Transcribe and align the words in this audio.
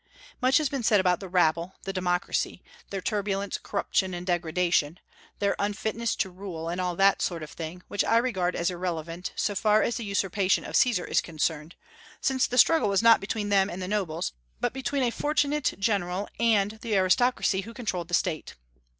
Much 0.41 0.57
has 0.57 0.67
been 0.67 0.81
said 0.81 0.99
about 0.99 1.19
the 1.19 1.29
rabble, 1.29 1.75
the 1.83 1.93
democracy, 1.93 2.63
their 2.89 3.01
turbulence, 3.03 3.59
corruption, 3.61 4.15
and 4.15 4.25
degradation, 4.25 4.99
their 5.37 5.55
unfitness 5.59 6.15
to 6.15 6.31
rule, 6.31 6.69
and 6.69 6.81
all 6.81 6.95
that 6.95 7.21
sort 7.21 7.43
of 7.43 7.51
thing, 7.51 7.83
which 7.87 8.03
I 8.03 8.17
regard 8.17 8.55
as 8.55 8.71
irrelevant, 8.71 9.31
so 9.35 9.53
far 9.53 9.83
as 9.83 9.97
the 9.97 10.03
usurpation 10.03 10.63
of 10.65 10.75
Caesar 10.75 11.05
is 11.05 11.21
concerned; 11.21 11.75
since 12.19 12.47
the 12.47 12.57
struggle 12.57 12.89
was 12.89 13.03
not 13.03 13.21
between 13.21 13.49
them 13.49 13.69
and 13.69 13.79
the 13.79 13.87
nobles, 13.87 14.33
but 14.59 14.73
between 14.73 15.03
a 15.03 15.11
fortunate 15.11 15.75
general 15.77 16.27
and 16.39 16.79
the 16.81 16.95
aristocracy 16.97 17.61
who 17.61 17.71
controlled 17.75 18.07
the 18.07 18.15
State. 18.15 18.55